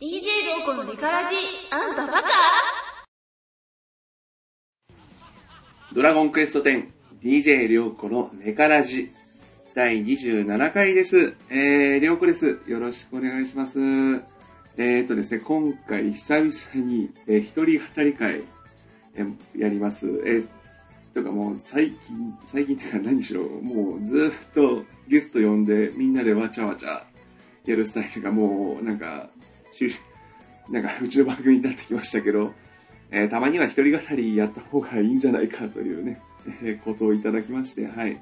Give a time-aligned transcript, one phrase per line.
[0.00, 0.10] DJ
[0.46, 1.34] ローコのリカラジ
[1.72, 2.28] あんたバカ
[5.92, 6.86] ドラゴンクエスト10
[7.20, 9.10] DJ りょうこのネカラジ
[9.74, 11.34] 第27回です。
[11.50, 12.60] えー、りょうこです。
[12.68, 13.80] よろしくお願いします。
[13.80, 18.42] えーとですね、今回久々に、えー、一人語り会、
[19.16, 20.06] えーやります。
[20.06, 20.48] えー、
[21.12, 27.04] とかもう最近、最近っていうか何しろ、もうずっとゲスト呼んでみんなでわちゃわちゃ
[27.66, 29.30] やるスタイルがもうなんか、
[30.70, 32.52] なんかうちの番組になってきましたけど、
[33.10, 36.20] えーたまには一人語りやった方がいいんじゃないかというね、
[36.62, 38.20] えーことをいただきまして、はい。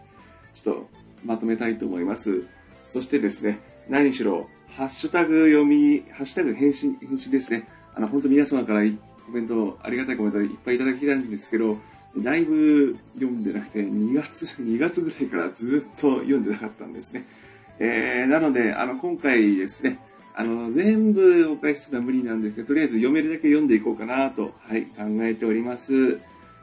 [0.55, 0.89] ちょっと
[1.25, 2.45] まとめたいと思います。
[2.87, 7.67] そしてですね、何しろ、ハッシュタグ読み、ハッシュタグ返信、返信ですね。
[7.95, 8.83] あの、本当皆様から
[9.25, 11.79] コメント、ありがたいコメントいっぱいいただきたいんですけど、
[12.19, 17.25] だいぶ読んでなくて、2月、2月ぐらいからずっと読んでなかったんですね。
[17.79, 19.99] えー、なので、あの、今回ですね、
[20.39, 25.95] あの、全部お返しするのは無理なんですけど、とりあえず読めるだけ読んでいこうかなと、はい、考えております。
[25.95, 26.19] よ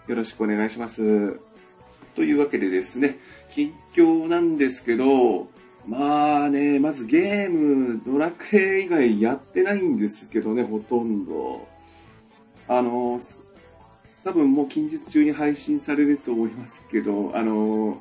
[0.07, 1.39] ろしくお願いします。
[2.13, 3.17] というわけでですね、
[3.49, 5.47] 近況なんですけど、
[5.87, 11.67] まあね、まずゲーム、ドラクエ以外やってないんですけどね、ほとんど。
[12.67, 13.19] あの、
[14.23, 17.99] 多分もう近日中に配信されると思いますけど、あの、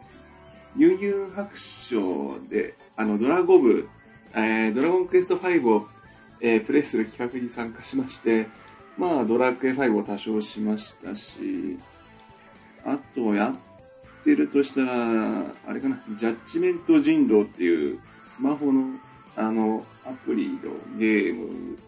[0.77, 3.89] 悠々白書で、あの、ドラゴブ、
[4.35, 5.89] えードラゴンクエスト5を、
[6.41, 8.47] えープレイする企画に参加しまして、
[8.99, 11.79] まあ、ドラクエ5を多少しましたし、
[12.85, 18.99] あとやってるとしたら、あれかな、ジャッジメント人狼っていうスマホの
[19.35, 20.59] あのアプリの
[20.99, 21.79] ゲーム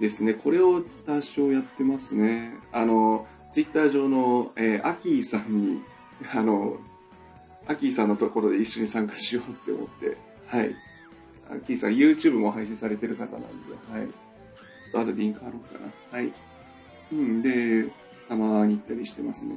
[0.00, 0.34] ですね。
[0.34, 2.54] これを多少やってますね。
[2.72, 5.82] あの、ツイッター上の、えーアキーさんに、
[6.32, 6.78] あの、
[7.66, 10.16] アキーさんのところで一緒に参加しようって思って、
[10.46, 10.74] はい。
[11.50, 13.46] アキーさん YouTube も配信されてる方なんで、
[13.92, 14.06] はい。
[14.06, 15.80] ちょっと後でリンク貼ろうか
[16.12, 16.18] な。
[16.18, 16.32] はい。
[17.12, 17.90] うん、で、
[18.28, 19.56] たまに行ったりしてますね。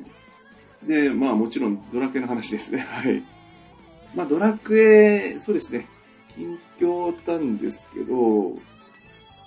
[0.88, 2.79] で、まあもちろんドラクエの話ですね。
[2.90, 3.23] はい。
[4.16, 5.88] まあドラクエ、そうですね。
[6.35, 8.57] 近況なんですけど、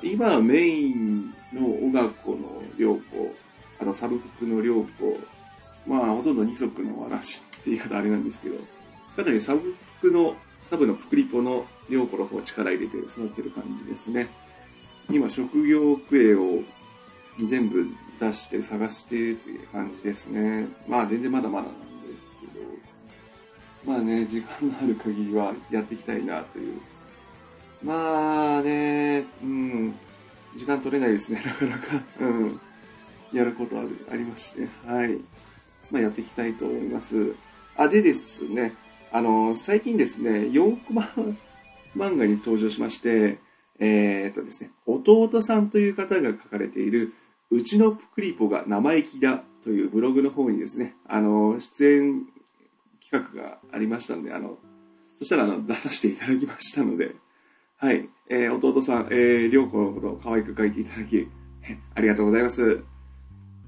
[0.02, 3.34] 今はメインの小学校の良子、
[3.80, 4.88] あのサブ服の良子、
[5.86, 8.58] まあほとんど二足のわらしって言い方あれなんですけど、
[9.16, 10.36] かなりサブ服の、
[10.68, 14.28] サブの福利ポの良子の方を力入れて育てる感じですね。
[15.10, 16.62] 今職業クエを
[17.44, 17.86] 全部
[18.18, 20.66] 出して探してっていう感じですね。
[20.88, 22.46] まあ全然まだまだなんですけ
[23.88, 26.80] ど、まあね、時間のある限りはやっていきたいなという。
[27.84, 29.94] まあね、うん、
[30.56, 32.02] 時間取れないですね、なかなか。
[32.18, 32.60] うん、
[33.32, 35.16] やることある、ありまして、はい。
[35.92, 37.36] まあやっていきたいと思います。
[37.76, 38.74] あ、でですね、
[39.16, 41.08] あの、最近ですね、4コマ
[41.96, 43.38] 漫画に登場しまして、
[43.78, 47.14] えーっとですね、弟さんという方が書かれている、
[47.50, 52.26] うちのクリポが生意気だというブログの方にですね、あの、出演
[53.00, 54.58] 企画がありましたので、あの、
[55.16, 57.16] そしたらあの出させていただきましたので、
[57.78, 61.26] はい、えー弟さん、えー、りょうこのことを可愛く書いていただき、
[61.94, 62.82] ありがとうございます。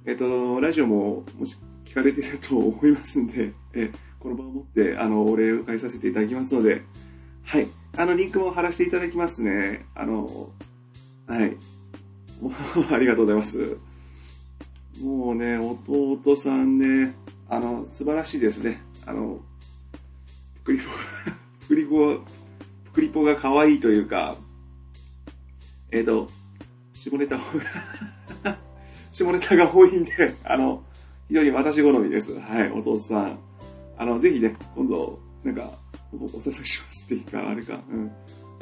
[0.05, 1.57] えっ、と、ラジオももし
[1.89, 3.91] 聞かれていると思いますんで、え
[4.21, 6.83] この場をもって、あの、お礼を返させていただきますので、
[7.45, 7.67] はい、
[7.97, 9.87] あの、リンクも貼らせていただきますね。
[9.95, 10.51] あの、
[11.27, 11.57] はい。
[12.93, 13.79] ありがとうございます。
[15.03, 17.15] もうね、弟さんね、
[17.49, 18.83] あの、素晴らしいですね。
[19.07, 19.41] あの、
[20.57, 20.85] プクリポ、
[21.61, 22.15] プクリポ、
[22.85, 24.37] プクリポが可愛いというか、
[25.91, 26.29] えっ、と、
[26.93, 27.41] 下ネタ、
[29.11, 30.85] 下ネタが多いんで、あの、
[31.29, 32.39] 非常に私好みです。
[32.41, 33.39] はい、弟さん。
[33.99, 35.71] あの、ぜひね、今度、なんか、
[36.13, 38.11] お誘いしますっていうか、あれか、うん。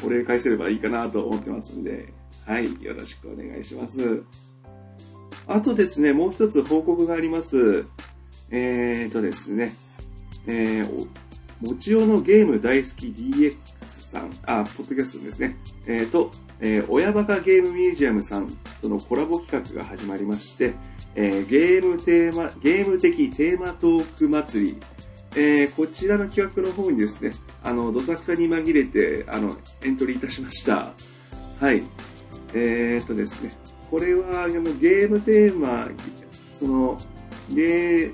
[0.05, 2.13] お礼返せればいいかなと思ってますんで、
[2.45, 4.23] はい、よろしくお願いします。
[5.47, 7.87] あとですね、もう一つ報告があります。
[8.51, 9.73] えーとですね、
[10.47, 11.09] えー、
[11.63, 13.57] お、もちおのゲーム大好き DX
[13.87, 15.57] さん、あ、ポッドキャストですね。
[15.87, 20.75] えーと、えー、親バカゲームミュージアムさんとのコラボ企画が始まりまして、
[21.15, 24.81] えーゲームテーマ、ゲーム的テーマトーク祭り、
[25.37, 27.33] えーこちらの企画の方にですね、
[27.63, 30.93] あの、どさくさに紛れて、あの、エントリーいたしました。
[31.61, 31.83] はい。
[32.55, 33.51] えー、っとですね、
[33.91, 35.89] これは、ゲームテーマ、
[36.59, 36.97] その、
[37.51, 38.11] ゲ、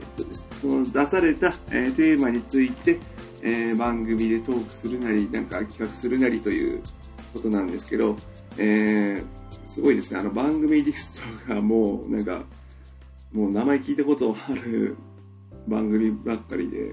[0.60, 2.98] その出された、えーテーマについて、
[3.40, 6.82] えー番組でトークするなり、なんか企画するなりという
[7.32, 8.16] ことなんですけど、
[8.58, 12.44] えーすごいですね、あの、番組リストがもう、なんか、
[13.32, 14.96] もう名前聞いたことある
[15.66, 16.92] 番組ばっかりで、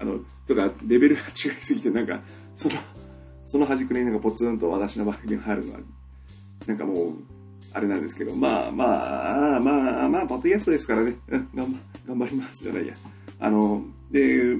[0.00, 2.20] あの、とか、レベルが違いすぎて、なんか、
[2.54, 2.76] その、
[3.44, 5.80] その端くれになんかポツンと私の番組が入るのは、
[6.66, 7.12] なんかもう、
[7.72, 11.66] あれなんですけど、まあまあ、まあまあ、ポッドキャストですからね、 頑張
[12.06, 12.94] 頑張りますじゃないや。
[13.40, 14.56] あの、で、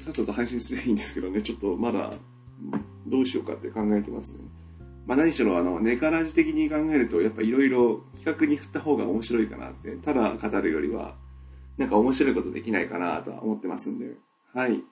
[0.00, 2.12] さっさと配信すればいいんですけどね、ちょっとまだ、
[3.06, 4.38] どうしようかって考えてますね。
[5.06, 11.14] まあ何しろ、あの、ネカラジ的に考えると、やっぱいろいろ企画に振った方が面白いかなって、ただ語るよりは、
[11.78, 14.16] なんか面白いことできないかなとは思ってますんで、
[14.52, 14.82] はい。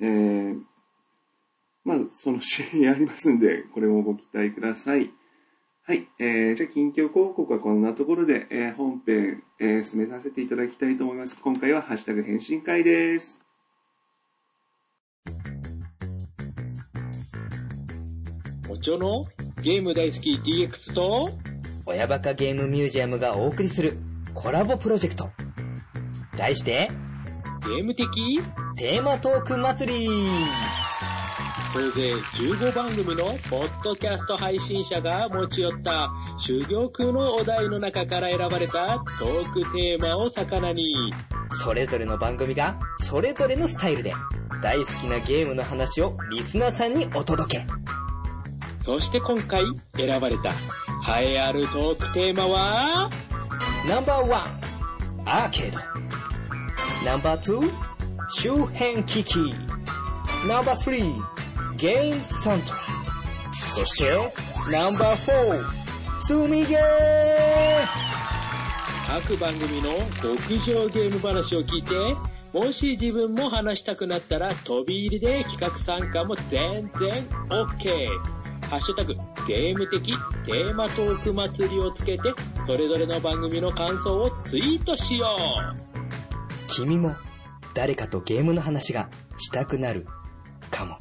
[0.00, 0.60] えー、
[1.84, 5.10] まあ、その試合やりますんで、これもご期待ください。
[5.82, 6.08] はい。
[6.18, 11.36] えー、じゃあ、近況広告はこんなところで、えー、本編、えー、進めさせていただきたいと思います。
[11.40, 13.40] 今回はハッシュタグ返信会です。
[18.68, 19.26] おちょの
[19.62, 21.30] ゲーム大好き DX と、
[21.86, 23.96] 親バカゲームミュージアムがお送りする
[24.34, 25.30] コラボプロジェクト。
[26.36, 26.90] 題して、
[27.66, 28.40] ゲーム的
[28.76, 30.08] テーマトーク祭り
[31.72, 41.12] 総勢15番組のポッドキャスト配信者が持ち寄った修行空のお題の中から選ばれたトークテーマを魚に、
[41.50, 44.12] それぞれの番組がそれぞれのスタイルで
[44.62, 47.95] 大好きなゲームの話をリスナーさんにお届け。
[48.86, 49.64] そして今回
[49.96, 50.50] 選ばれた
[51.18, 53.10] 栄えあるトークテーマは、
[53.88, 55.80] ナンバーワン、アーケード。
[57.04, 57.68] ナンバーツー、
[58.28, 59.52] 周辺機器。
[60.46, 62.78] ナンバースリー、ゲームサントラ。
[63.74, 64.04] そして、
[64.70, 66.80] ナンバーフォー、積みゲー
[69.08, 69.90] 各番組の
[70.22, 71.96] 極上ゲーム話を聞いて、
[72.52, 78.45] もし自分も話したくなったら飛び入りで企画参加も全然 OK。
[78.68, 79.14] ハッシュタグ、
[79.46, 80.12] ゲーム的
[80.44, 82.34] テーマトーク祭りをつけて、
[82.66, 86.66] それぞれの番組の感想をツイートしよう。
[86.66, 87.14] 君も
[87.74, 89.08] 誰かとゲームの話が
[89.38, 90.04] したくなる
[90.68, 90.98] かも。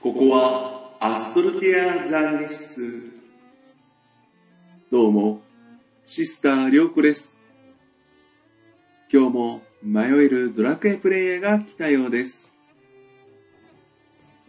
[0.00, 3.12] ここはアストルティア懺悔室。
[4.90, 5.42] どうも、
[6.06, 7.38] シスターリョーコです。
[9.12, 12.47] 今日も迷えるドラクエプレイヤーが来たようです。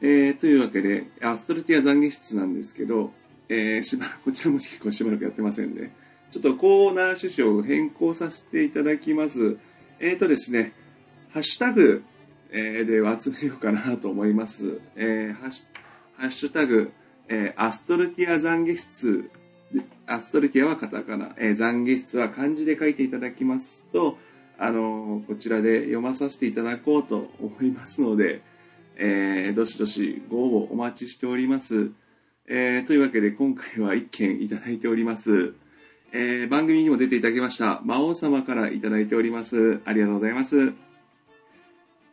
[0.02, 3.12] えー、というわけで、アストルティア懺悔室なんですけど、
[3.50, 5.94] えー、しば、こちらも結構しばらくやってませんね。
[6.32, 9.58] ちょっとコーナー趣旨を変更させていただきます。
[10.00, 10.74] えーとですね、
[11.32, 12.04] ハッシュタグ、
[12.52, 14.80] えーで集めようかなと思います。
[14.96, 15.48] えーハ
[16.28, 16.92] ッシュタグ、
[17.28, 19.30] えーアストルティア懺悔室、
[20.06, 24.18] アストルティアはカタカナ、えー懺悔室は漢字で書いていただきますと、
[24.58, 28.42] あのーこちらで読まさせていただこうと思いますので、
[29.00, 31.92] えーどしどしご応募お待ちしております。
[32.48, 35.54] えーというわけで今回は1件いただいております。
[36.12, 39.80] えー番組にも出ていただきました魔王様からいただいております。
[39.86, 40.74] ありがとうございます。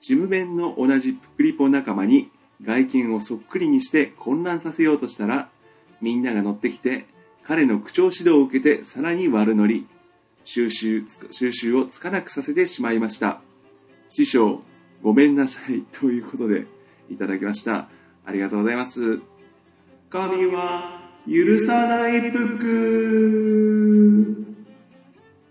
[0.01, 2.31] 事務面の同じプクリポ仲間に
[2.63, 5.51] 外見をそっくりにして混乱させようとしたら、
[6.01, 7.07] みんなが乗ってきて、
[7.43, 9.87] 彼の口調指導を受けてさらに悪乗り、
[10.45, 13.41] 収集、収集をつかなくさせてしまいました。
[14.09, 14.63] 師匠、
[15.03, 15.83] ごめんなさい。
[15.93, 16.67] ということで、
[17.11, 17.89] いただきました。
[18.25, 19.21] ありがとうございます。
[20.11, 24.47] 神は許さないプク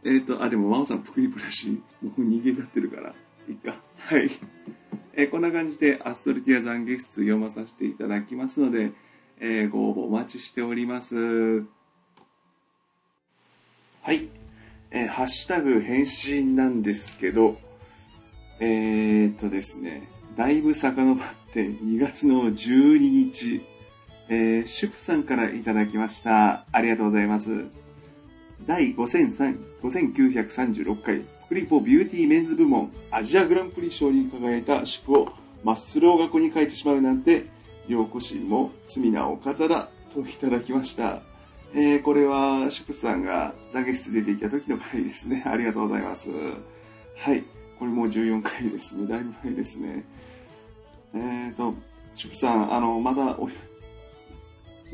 [0.06, 3.16] えっ、と、あ、でも、真央さん、プクリプだし、もう人間になってるから、
[3.50, 3.82] いっか。
[3.98, 4.30] はい。
[5.14, 8.92] えーこんな感じで、アストルティア懺悔室読まさせていただきますので、
[9.40, 11.64] えーご応募お待ちしております。
[14.02, 14.30] はい。
[14.92, 17.58] えーハッシュタグ返信なんですけど、
[18.60, 21.18] えー、っとですね、だいぶ遡っ
[21.54, 23.66] て2月の12日、
[24.28, 26.66] えー、シュプさんからいただきました。
[26.72, 27.66] ありがとうございます。
[28.68, 35.30] 第5936回クリポビューティーメンズ部門アジアグランプリ賞に輝いたシュプを
[35.64, 37.46] マッスル大学に書いてしまうなんて、
[37.88, 41.22] 陽子氏も罪なお方だといただきました。
[41.74, 45.44] えー、これはシュプさんが懺悔室出ていた時の回ですね。
[45.46, 46.30] ありがとうございます。
[47.16, 47.44] はい。
[47.80, 49.08] これもう14回ですね。
[49.08, 50.06] だいぶ前ですね。
[51.16, 51.74] えーと、
[52.16, 53.56] シュプさん、あの、まだお、シ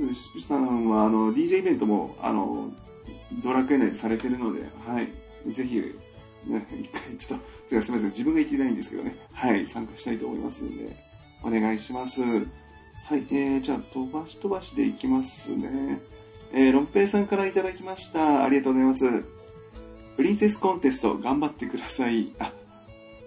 [0.01, 2.71] ュプさんは、あの、DJ イベントも、あの、
[3.43, 5.53] ドラクエ内でされてるので、はい。
[5.53, 5.79] ぜひ、
[6.45, 8.09] ね、一回、ちょっと、すみません。
[8.09, 9.15] 自分が言ってないんですけどね。
[9.33, 9.65] はい。
[9.67, 10.95] 参加したいと思いますんで、
[11.43, 12.21] お願いします。
[12.21, 12.39] はい。
[13.31, 15.99] えー、じゃあ、飛ばし飛ばしでいきますね。
[16.53, 18.43] えー、ロンペイさんからいただきました。
[18.43, 19.23] ありがとうございます。
[20.17, 22.31] プリンセスコンテスト頑張ってください。
[22.37, 22.53] あ、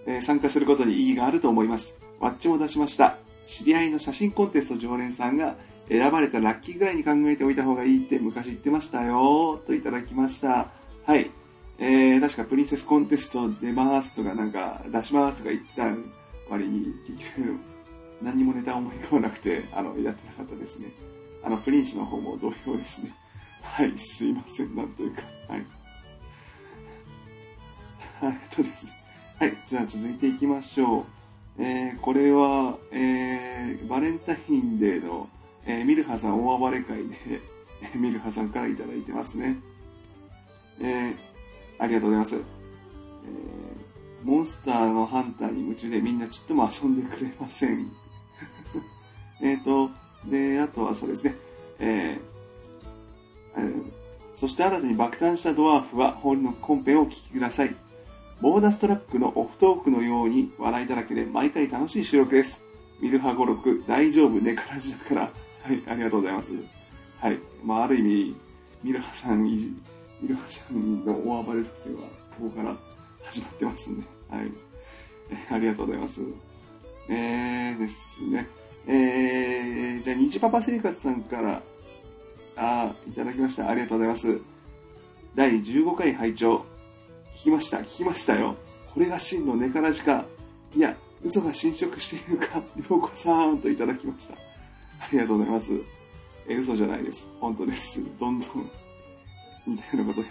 [0.05, 2.04] えー参加することに意義があると思います。
[2.19, 3.17] ワッチも出しました。
[3.45, 5.55] 知り合いの写真コンテスト常連さんが
[5.89, 9.61] 選ばれたラッキーぐらいに考えておいた方がいいって昔言ってましたよ。
[9.67, 10.71] といただきました。
[11.05, 11.29] はい。
[11.77, 15.89] えー、確かプリンセスコンテスト出ますとかなんか出しますとか言った
[16.49, 17.59] 割に結局
[18.21, 20.91] 何にもネタ思い浮かばなくて、あの、やってなかったですね。
[21.43, 23.13] あの、プリンスの方も同様ですね。
[23.61, 25.21] はい、すいません、なんというか。
[25.47, 25.65] はい。
[28.21, 28.93] はい、えっとですね。
[29.37, 31.05] はい、じゃあ続いていきましょう。
[31.57, 35.29] えー、これは、えー、バレンタインデーの、
[35.65, 37.41] えー、ミルハさん大暴れ会で、
[37.95, 39.57] ミルハさんからいただいてますね。
[40.81, 41.13] え、
[41.79, 42.35] ありがとうございます。
[42.35, 42.41] え、
[44.23, 47.89] モンスターのハンターに夢中でみんなちっとも遊んでくれません。
[49.41, 49.89] えっと、
[50.25, 51.35] で、あとはそうですね、
[51.79, 52.35] えー
[53.57, 53.95] え
[54.35, 57.75] そして新たに爆誕したドワーフは本の本編をお聞きください。
[58.41, 62.65] ボーダストラックのオフトークのように笑いだらけで毎回楽しい収録です。
[62.99, 65.21] ミルハ語録大丈夫寝からじだから。
[65.21, 66.53] はい、ありがとうございます。
[67.19, 67.39] はい。
[67.63, 68.35] まあ、ある意味、
[68.83, 69.79] ミルハさん、ミ
[70.27, 72.01] ルハさんの大暴れ不正は、
[72.37, 72.75] ここから
[73.23, 74.07] 始まってますんで。
[74.29, 74.51] はい。
[75.31, 76.21] えありがとうございます。
[77.09, 78.47] えーですね。
[78.85, 81.63] えー、じゃあ、虹パパ生活さんから、
[82.57, 83.69] あいただきました。
[83.69, 84.39] ありがとうございます。
[85.35, 86.65] 第15回拝聴
[87.35, 88.55] 聞きました、聞きましたよ。
[88.93, 90.25] これが真のネカラジか。
[90.75, 94.35] いや、嘘が侵食しているか、りょうこさんといただきました。
[94.35, 95.73] ありがとうございます。
[96.47, 97.27] え、嘘じゃないです。
[97.41, 98.01] 本当です。
[98.19, 98.71] どんどん
[99.67, 100.27] 似たようなことや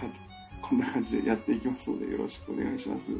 [0.62, 3.12] こんな感じでやっていきますので、よろしくお願いします。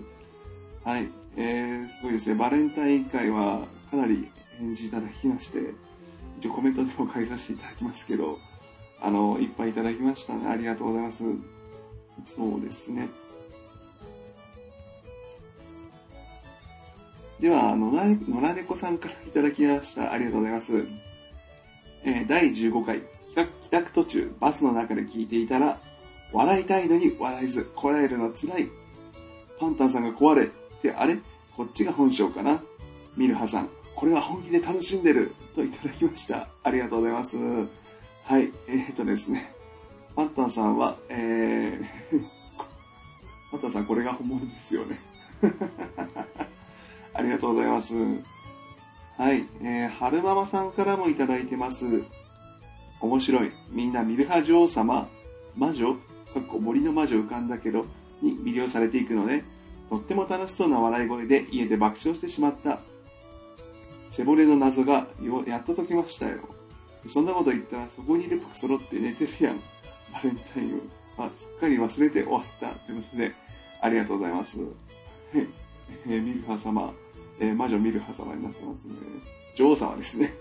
[0.82, 1.08] はい。
[1.36, 2.36] えー、すごいですね。
[2.36, 5.60] バレンタイン会はかなり返事いただきまして、
[6.38, 8.38] 一応コメントでも書いさせていただきますけど、
[9.00, 10.46] あの、いっぱいいただきましたね。
[10.46, 11.24] ありがとうございます。
[12.22, 13.08] そうですね。
[17.44, 20.14] では、野良猫さんからいただきました。
[20.14, 20.86] ありがとうございます。
[22.02, 23.02] えー第15回、
[23.60, 25.78] 帰宅途中、バスの中で聞いていたら、
[26.32, 28.70] 笑いたいのに笑えず、こらえるの辛い。
[29.60, 30.48] パンタンさんが壊れ、っ
[30.80, 31.18] てあれ？
[31.54, 32.62] こっちが本性かな？
[33.14, 35.34] ミルハさん、これは本気で楽しんでる。
[35.54, 36.48] といただきました。
[36.62, 37.36] ありがとうございます。
[37.36, 39.52] はい、えー、っとですね。
[40.16, 42.24] パンタンさんは、えー、
[43.52, 44.98] パンタンさんこれが本物ですよね。
[47.14, 47.94] ありがとうございます。
[49.16, 52.02] はい、えー、春ママさんからもいただいてます。
[53.00, 53.52] 面白い。
[53.70, 55.08] みんなミルハ女王様、
[55.56, 57.86] 魔女、かっこ森の魔女浮かんだけど、
[58.20, 59.44] に魅了されていくのね。
[59.88, 62.80] とっても楽しそうな笑い声で家で爆笑してしまった。
[64.10, 66.38] 背骨の謎がよやっと解きましたよ。
[67.06, 69.60] そんなこと言ったらそこにいる僕揃って寝てるやん。
[70.12, 72.70] バレンタインはすっかり忘れて終わった。
[72.86, 73.32] ということで、
[73.80, 74.58] ありがとうございます。
[75.34, 76.92] えーミルハ様、
[77.40, 78.94] えー魔女ミルハ様になってますね。
[79.54, 80.34] 女王様ですね。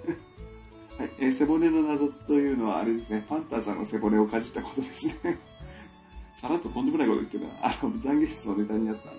[0.97, 5.39] はい、えー背骨の謎というのはあれですね、パンターさんの背骨をかじったことですね。
[6.35, 7.51] さらっととんでもないこと言ってるな。
[7.61, 9.11] あの、懺悔室のネタにあった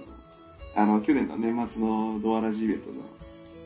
[0.83, 2.95] あの、あの、去年の年末のドアラジイベントの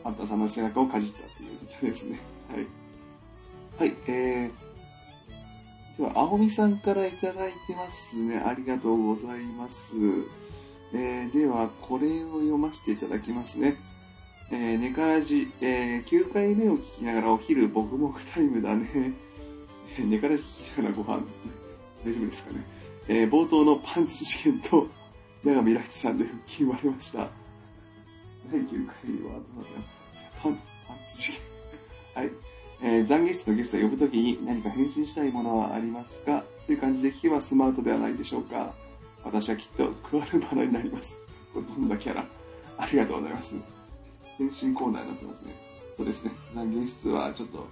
[0.03, 2.19] パンターさんの背中をかじったっていうネタですね。
[2.49, 2.67] はい。
[3.79, 8.37] はい、えー、では、青みさんからいただいてますね。
[8.37, 9.95] ありがとうございます。
[10.93, 13.77] えー、では、これを読ませていただきますね。
[14.51, 18.89] えー、ネカラジ、えー、9回目を聞きながらお昼、僕もタイムだね。
[19.97, 21.23] えーネカラジ聞きながらご飯、
[22.05, 22.63] 大丈夫ですかね。
[23.07, 24.87] えー、冒頭のパンツ事件と、
[25.43, 27.29] 長見ライトさんで復帰生まれました。
[28.51, 29.83] 第9回はどうだっ
[30.35, 30.41] た？
[30.43, 31.41] パンツ、パンツ事件。
[32.15, 32.31] はい。
[32.81, 36.43] えー、懺悔室のゲストを呼ぶときに何か返信したいものはありますか？
[36.65, 38.73] という感じで聞けばスマートではないでしょうか。
[39.23, 41.27] 私はきっとクワルバラになります。
[41.53, 42.25] これどんなキャラ？
[42.77, 43.78] ありがとうございます。
[44.39, 45.53] 返信コーナーになってますね。
[45.95, 46.31] そうですね。
[46.55, 47.67] 懺悔室はちょっと、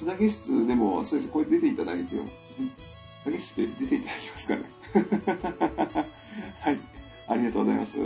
[0.00, 1.32] 懺悔室でも、そうですね。
[1.32, 2.22] これ出ていただいてよ。
[3.26, 4.62] 懺悔室で出ていただきますかね。
[6.60, 6.78] はい。
[7.26, 7.98] ありがとうございます。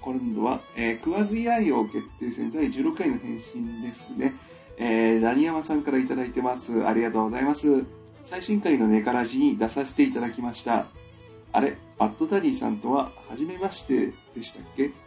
[0.00, 4.34] 今度は、えー、食わず嫌い王決定戦第16回の返信ですね。
[4.76, 6.86] えー、ダニヤマさんからいただいてます。
[6.86, 7.84] ありがとうございます。
[8.24, 10.86] 最新回のネカラジに出させていただきました。
[11.52, 15.03] あれ、バッドダディさんとは初めましてでしたっけ？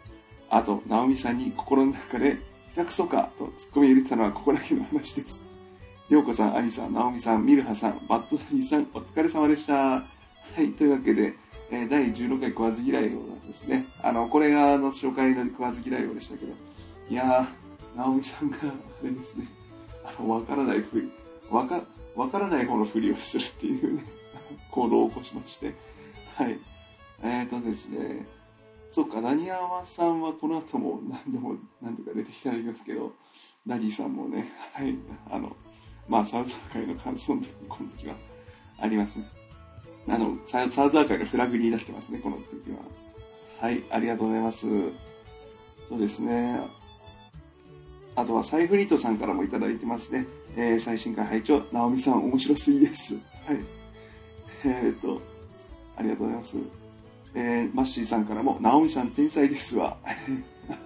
[0.50, 2.38] あと、ナオミさんに心の中で、
[2.74, 5.44] 下手くそかとツッコミ入れてたのはここだけの話です。
[6.08, 9.74] りょうこさん、アリさん、ナオミさん、ミルハさん、バッドダディさん、お疲れ様でした。
[9.74, 10.04] は
[10.56, 11.34] い、というわけで、
[11.70, 13.84] えー第16回食わず嫌い王なんですね。
[14.02, 16.52] あの、これがあの初回の食わず嫌い王でしたけど、
[17.10, 18.72] いやー、ナオミさんが、あ
[19.04, 19.48] れですね、
[20.02, 21.12] あの、わからないふり、
[21.50, 21.82] わか、
[22.16, 24.04] わからない方のふりをするっていうね、
[24.70, 25.74] 行動を起こしまして、
[26.36, 26.58] はい。
[27.22, 28.26] えーとですね、
[28.90, 33.12] そうか、ダニヤマさんはこの後も何度も何度か出てきていただきますけど、
[33.66, 34.96] ダディさんもね、はい、
[35.30, 35.54] あの、
[36.08, 38.14] まあ、サウザー界の感想の時この時は
[38.80, 39.28] ありますね。
[40.08, 42.78] あの、サウザー界のフラグになってますね、この時は。
[43.60, 44.66] はい、ありがとうございます。
[45.88, 46.60] そうですね。
[48.16, 50.26] あとはサイフリートさんからもいただいてますね。
[50.56, 53.14] えー、最新回拝聴ナオミさん面白すぎです。
[53.14, 53.22] はい。
[54.64, 55.20] えー、っと、
[55.96, 56.56] ありがとうございます。
[57.34, 59.96] えー、マッシーさんからも、ナオミさん天才ですわ。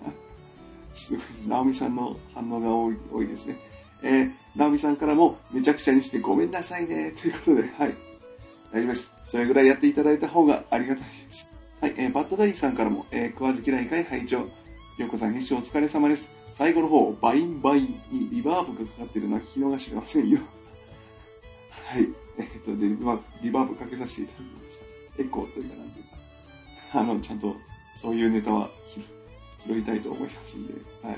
[0.95, 3.57] すごい、ナオミさんの反応が多い多いですね。
[4.03, 7.13] えー、ナオミさんからも、めちゃくちゃにしてごめんなさいね。
[7.13, 7.95] ということで、はい。
[8.73, 9.13] 大丈夫です。
[9.25, 11.49] それぐらいやっていただいた方がありがたいです。
[11.81, 14.49] はい、えー、バッドダディさんからも、えー、食わず嫌い会拝聴
[14.99, 16.31] りょうこさん、編集お疲れ様です。
[16.53, 20.39] 最後の方、バインバインにリバーブがかかってるのは聞き逃しませんよ。
[21.71, 22.09] はい。
[22.39, 24.79] えー、と、で、まあ、リバーブかけさせていただきまし
[25.17, 25.23] た。
[25.23, 26.12] エコーというか、なんていうか、
[26.95, 27.57] あの、ちゃんと、
[27.95, 28.71] そういうネタは
[29.67, 31.17] 拾いたいと思いますんで、はい。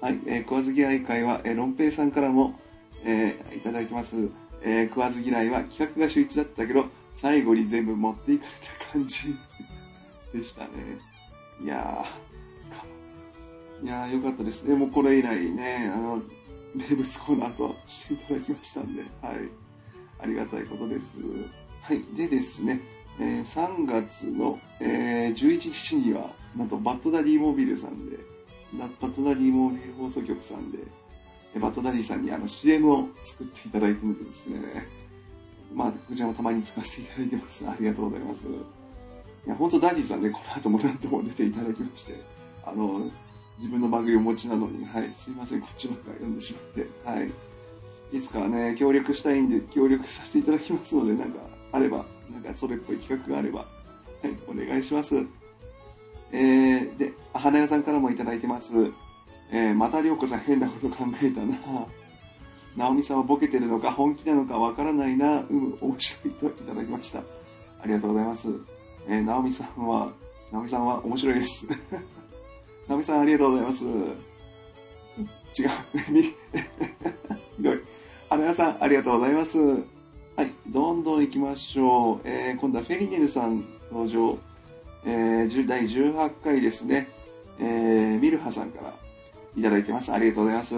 [0.00, 2.58] はい、えー、食わず嫌い会は、えー、ロンペイさんからも、
[3.04, 4.16] えー、いただいてます。
[4.62, 8.50] えー、食わず嫌いは企画が秀逸だったけど、最後に全部持っていかれ
[8.86, 9.36] た感じ
[10.32, 10.70] でしたね。
[11.62, 12.29] いやー、
[13.82, 14.74] いやーよかったですね。
[14.74, 16.22] もうこれ以来ね、あの、
[16.74, 19.48] 名物コーナーとしていただきましたんで、はい。
[20.18, 21.18] ありがたいことです。
[21.82, 22.02] はい。
[22.16, 22.80] でですね、
[23.18, 28.18] えー、3月の、えー、11日には、なんとバッドダディモービルさんで、
[28.78, 30.78] バッドダディモービル放送局さんで、
[31.58, 34.86] バッドダディさんにあの CM を作っていただいてるんですね。
[35.74, 37.66] まあ、こちらもたまに使わせていただいてます。
[37.66, 38.46] ありがとうございます。
[38.46, 38.50] い
[39.48, 42.20] や、本当ダディさんね、この後も何度も出ていただきまして、
[42.64, 43.10] あの、
[43.60, 47.30] 自分の番組をお持ちなのに、はい、すいません、こっちばっか読んでしまって、はい。
[48.16, 51.40] いつかね、協力したいんで、協力させていただきますので、なんか、
[51.72, 53.66] あれば、なんかそれっぽい企画があれば、は
[54.24, 55.14] い、お願いします。
[56.32, 58.72] えー、で、花屋さんからもいただいてます。
[59.52, 61.58] えー、またりょうこさん変なこと考えたな。
[62.76, 65.40] 直美さんはボケてるのか本気なのかわからないな。
[65.50, 67.18] うん、面白いといただきました。
[67.18, 68.48] ありがとうございます。
[69.06, 70.12] えー、直美さんは、
[70.50, 71.68] 直美さんは面白いです。
[72.90, 73.84] 直美さんありがとうございます。
[73.84, 73.94] 違う。
[77.56, 77.80] ひどい。
[78.28, 79.58] 花屋さんありがとうございます。
[79.60, 79.76] は
[80.44, 82.20] い、どんどん行きましょう。
[82.24, 84.36] えー、今度はフェリネルさん登場。
[85.04, 87.08] えー、第18回ですね、
[87.60, 88.92] えー、ミルハさんから
[89.56, 90.10] いただいてます。
[90.12, 90.74] ありがとうございます。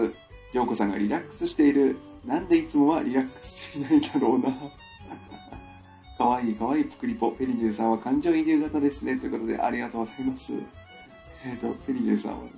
[0.52, 1.96] ヨうコさんがリラックスしている。
[2.26, 4.54] なんでいつもはリラックスしていないんだろうな。
[6.18, 7.30] かわいいかわいいプクリポ。
[7.30, 9.16] フェリネルさんは感情移入型ですね。
[9.16, 10.52] ということで、ありがとうございます。
[11.44, 12.48] えっ、ー、と、フェリネルさんは、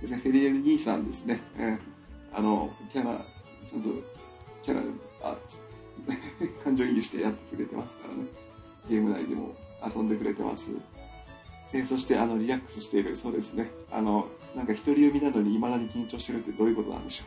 [0.00, 1.40] ですね、フェリネル兄さんですね。
[1.56, 1.78] えー、
[2.36, 3.24] あの、キャラ、
[3.70, 3.88] ちゃんと、
[4.62, 4.82] キャラ、
[5.22, 5.36] あ、
[6.62, 8.24] 感情移入してやってくれてますからね。
[8.88, 10.72] ゲーム内でも遊んでくれてます。
[11.72, 13.16] えー、そして、あの、リラックスしている。
[13.16, 13.70] そうですね。
[13.90, 17.24] あの、なんか一人読みなのに未だに緊張してるってどういうことなんでしょ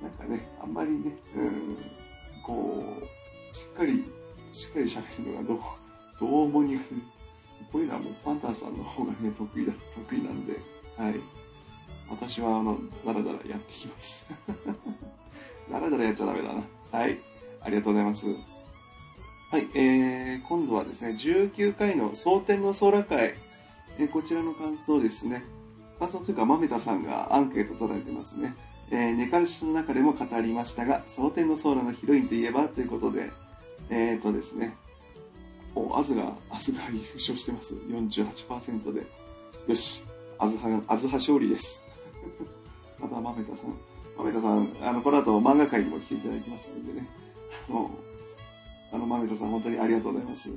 [0.00, 0.04] う。
[0.04, 1.76] なんかね、あんまりね、うん、
[2.44, 4.04] こう、しっかり、
[4.52, 5.58] しっかり喋るのがどう、
[6.20, 6.78] どう思に、
[7.72, 10.54] こういうのはもうパンタンさんの方がね、得意だ、得意なんで、
[10.96, 11.20] はい。
[12.08, 14.26] 私は、あの、だらだらやってきます。
[15.70, 16.62] だらだらやっちゃダメだな。
[16.92, 17.18] はい。
[17.60, 18.26] ありがとうございます。
[19.48, 23.34] はい、えー、今度はですね、19回の蒼天の空会、
[23.98, 25.44] えー、こちらの感想ですね。
[25.98, 28.54] 感想というか、豆田さんがアンケート取られてますね。
[28.90, 33.30] えー、ネカルシの中でも語りましたが、蒼天の空のヒロインといえばということで、
[33.90, 34.76] えーとですね、
[35.76, 37.74] お、アズが、アズが優勝してます。
[37.74, 39.06] 48%で。
[39.66, 40.02] よし、
[40.38, 41.82] アズハ、アズハ勝利です。
[42.98, 43.74] また豆田さん。
[44.16, 47.06] 豆田さん、あの、この後漫画界にも来ていただきますのでね。
[47.68, 48.06] もう
[48.92, 50.50] あの、まめとさん、本当にありがとうございます。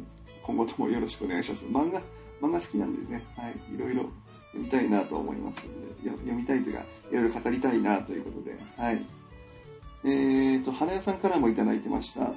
[0.44, 1.66] 今後ともよろしくお願いします。
[1.66, 2.02] 漫画、
[2.42, 4.04] 漫画好きなんでね、はい、いろいろ
[4.54, 9.06] 読みたいなと思いますので、読みたいというか、いろいろ語りたいなということで、はい。
[10.06, 12.32] えーと、花屋さんからもいただいてました。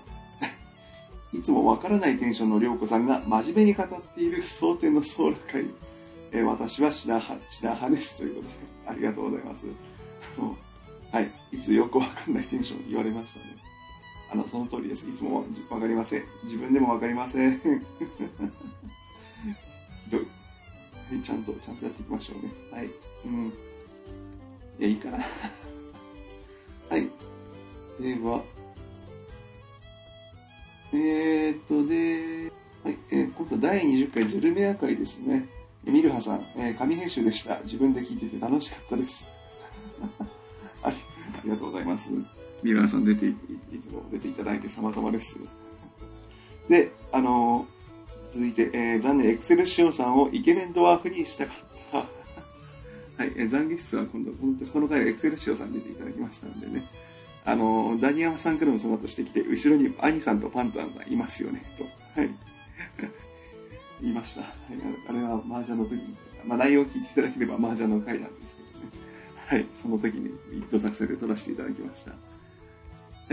[1.33, 5.64] いつもわからないテンションのりょうこさんが真面目に語っている蒼天のソウル会。
[6.31, 8.55] えー、私はシナハ、シナハですということで、
[8.87, 9.66] ありがとうございます。
[11.12, 11.31] はい。
[11.53, 13.57] いつよくわかんないテンション言われましたね。
[14.33, 15.07] あの、その通りです。
[15.07, 16.25] いつもわかりません。
[16.45, 17.61] 自分でもわかりません。
[17.61, 17.66] ひ
[20.11, 20.21] どい。
[20.21, 20.27] は
[21.18, 22.51] い、ちゃんと、ちゃんとやっていきましょうね。
[22.71, 22.90] はい。
[23.27, 23.53] うん。
[24.81, 25.18] い、いいかな。
[26.88, 27.11] はい。
[28.01, 28.42] では、
[30.92, 32.52] えー、っと、で、
[32.85, 35.48] はい、えー、今度第20回ズルメア会ですね。
[35.85, 37.61] ミルハさん、えー、紙編集でした。
[37.64, 39.26] 自分で聞いてて楽しかったです。
[40.83, 40.96] あり
[41.38, 42.11] ありがとうございます。
[42.62, 43.35] ミラーさん出てい
[43.83, 45.40] つも出ていただいて様々です。
[46.68, 51.57] で、あのー、続いて、えー、残念、エクセルシオさんをイケメンドワーフにしたかっ
[51.90, 51.98] た。
[53.22, 56.85] はい、えー、懺悔室は今度、この回エクセルシオさん出ていただきましたんでね。
[57.44, 61.85] あの、ダニヤマさんからもその後してきて、後ろに兄さんとパンタンさんいますよね、と。
[61.85, 62.31] はい。
[64.00, 64.42] 言 いました。
[64.42, 68.87] あれは麻雀の時に、まあ内容を聞いていただければ麻雀の回なんですけどね。
[69.46, 72.12] はい、その時に一等作戦で取らせていただきました。
[72.12, 72.16] は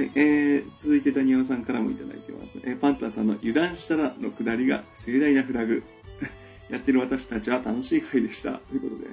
[0.04, 2.60] い、えー、続いてダニヤマさんからもいただいてます。
[2.64, 5.84] えー、パンタンさんの油断したらの下りが盛大なフラグ。
[6.70, 8.54] やってる私たちは楽しい回でした。
[8.54, 9.08] ということで、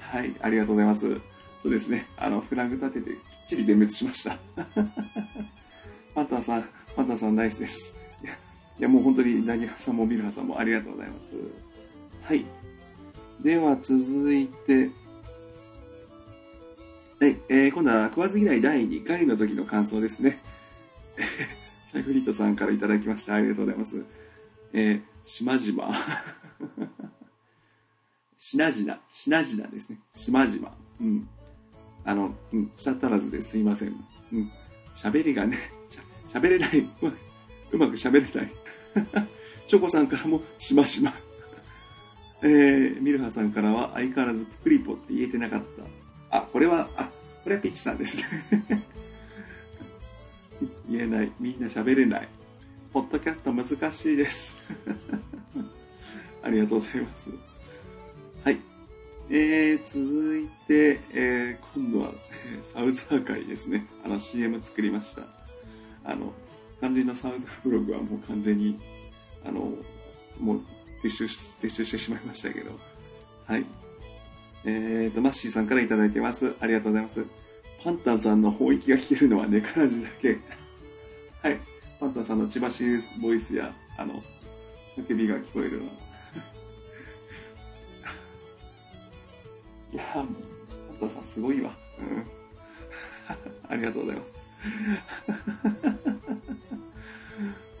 [0.00, 1.20] はい、ありがとうございます。
[1.60, 3.18] そうですね、あの、フラグ立ててきっ
[3.48, 4.38] ちり全滅しました。
[6.14, 6.64] パンタンさん、
[6.96, 7.94] パンタンさんナイスです。
[8.22, 8.36] いや、い
[8.82, 11.34] やもう本当にダニエルさんもミルハさんもありがとうございます。
[12.22, 12.46] はい。
[13.42, 14.90] では続いて、
[17.20, 20.40] はい、えー、今度は食わず嫌い第2回の時の感想ですね。
[21.92, 23.34] サイフリットさんからいただきました。
[23.34, 24.02] ありがとうございます。
[24.72, 25.94] えー、島々。
[28.38, 29.98] しなじな、しなじなですね。
[30.14, 30.72] 島々。
[31.02, 31.28] うん。
[32.04, 33.94] あの、うん、したったらずですいません。
[34.32, 34.50] うん。
[34.94, 35.58] 喋りがね、
[35.88, 36.78] しゃ喋れない。
[36.78, 37.18] うまく
[37.72, 38.52] うまく喋れない。
[39.66, 41.14] チョコさんからも、しましま。
[42.42, 45.62] えー、ミルハさんからは、相変わらずプクリポって言えてなかっ
[46.30, 46.38] た。
[46.38, 47.10] あ、これは、あ、
[47.44, 48.24] これはピッチさんです。
[50.88, 51.32] 言えない。
[51.38, 52.28] みんな喋れない。
[52.92, 54.56] ポッドキャスト難しいです。
[56.42, 57.30] ありがとうございます。
[59.32, 62.12] えー、続いて、えー、今度は、
[62.52, 63.86] えーサウザー会ですね。
[64.04, 65.22] あの CM 作りました。
[66.04, 66.32] あの、
[66.80, 68.80] 肝心のサウザーブログはもう完全に、
[69.44, 69.72] あの、
[70.40, 70.60] もう
[71.04, 72.72] 撤収し、撤収してしまいましたけど。
[73.46, 73.64] はい。
[74.64, 76.54] えーと、マッシーさんからいただいてます。
[76.58, 77.24] ありがとうございます。
[77.84, 80.38] パンタンさんの法域が聞けるのはネカラジだけ。
[81.40, 81.60] はい。
[82.00, 84.20] パンタンさんの千葉シリーズボイスや、あの、
[84.96, 86.09] 叫びが聞こえるのは。
[89.92, 90.28] いやー、パン
[91.00, 91.76] タさんすごいわ。
[91.98, 92.26] うん。
[93.68, 94.36] ありがとうございます。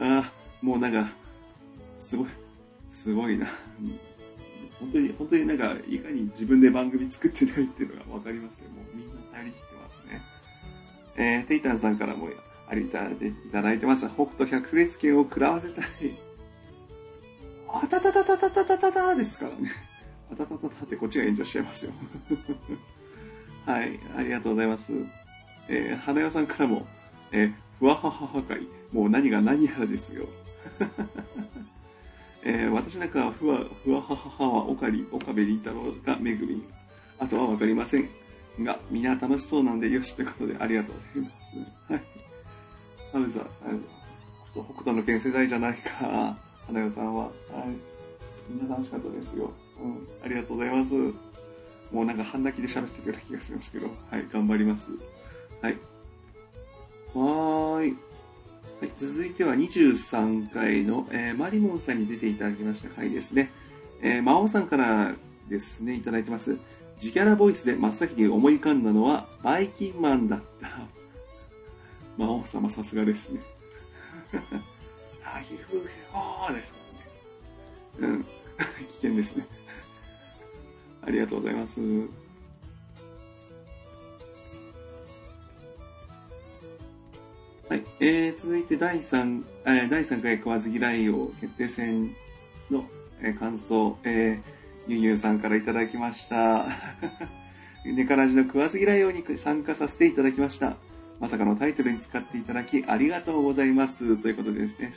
[0.00, 1.10] あーもうなんか、
[1.98, 2.28] すごい、
[2.90, 3.46] すごいな。
[4.78, 8.68] 本当に、本当になんか、いかに自分で番組作ってないっていうのがわかりますね。
[8.68, 10.22] もうみんな頼り切ってますね。
[11.16, 12.28] えー、テイタンさんからも
[12.68, 14.06] ありいただいていただいてます。
[14.08, 15.86] 北斗百列拳を食らわせたい。
[17.68, 19.70] あたたたたたたたたたですからね。
[20.32, 21.92] あたたたたってこっちが炎上しちゃいますよ。
[23.66, 24.92] はい、ありがとうございます。
[25.68, 26.86] えー、花代さんからも、
[27.32, 30.26] えー、ふわははは会、もう何が何やらですよ。
[32.42, 36.62] えー私なんかはふわ、ふわはははは岡り、岡部倫太郎がめぐみ。
[37.18, 38.08] あとはわかりません。
[38.58, 41.92] が、みんな楽しそうなんでよしということでありがとうございます。
[41.92, 42.02] はい。
[43.12, 43.40] サウザ、
[44.52, 46.36] 北斗の県世代じゃないか。
[46.66, 47.24] 花代さんは。
[47.24, 47.32] はい。
[48.48, 49.52] みんな楽しかったですよ。
[50.24, 50.94] ありがとうございます。
[51.92, 53.88] もうなんか半泣きで喋ってるような気がしますけど。
[54.10, 54.26] はい。
[54.32, 54.90] 頑張ります。
[55.60, 55.76] はい。
[57.14, 57.96] はーい。
[58.80, 63.50] はい、続いては23回の、えーマリモンさんに出ていただきました回ですね。
[64.00, 65.14] えー、魔王さんから
[65.48, 66.56] ですね、いただいてます。
[66.96, 70.68] 自キャラボイスで真っ先に思い浮かんだのは、バイキンマンだった。
[72.16, 73.40] 魔王様さすがですね。
[75.24, 76.78] あ、ひふへほーですか
[78.00, 78.14] らね。
[78.14, 78.24] うん。
[78.88, 79.46] 危険ですね。
[81.06, 81.80] ありがとうございます。
[87.68, 87.84] はい。
[88.00, 92.16] えー、続いて第3、えー第3回食わず嫌い王決定戦
[92.70, 92.84] の、
[93.20, 96.66] えー感想、えー、ゆゆうさんからいただきました。
[97.84, 100.76] ネカラジの食わず嫌い王に参加させていただきました。
[101.20, 104.16] まさかのタイトルに使っていただきありがとうございます。
[104.16, 104.92] ということでですね、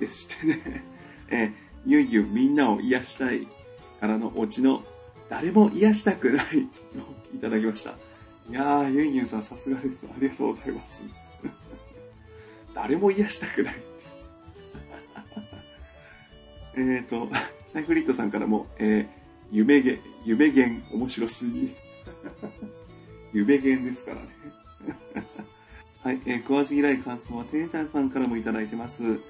[0.00, 0.84] でしてね、
[1.28, 1.52] えー、
[1.86, 3.46] ゆゆうみんなを癒したい
[4.00, 4.84] からのオチの
[5.28, 7.90] 誰も癒したくないをいただきました。
[8.50, 10.06] いやー、ゆうゆうさんさすがです。
[10.06, 11.02] ありがとうございます。
[12.74, 13.84] 誰も癒したくないって。
[16.76, 17.28] えっと、
[17.66, 21.74] サイフリットさんからも、えー、夢げ、夢弦面白すぎ。
[23.32, 24.28] 夢弦ですからね。
[26.02, 29.20] はい、えー、食わず嫌い感想はテータンさんからもいただいてます。